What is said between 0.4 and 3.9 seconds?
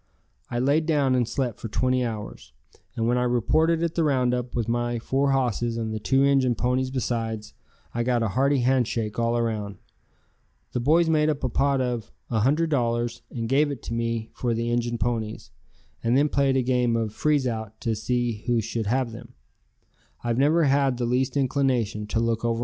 I laid down and slept for twenty hours, and when I reported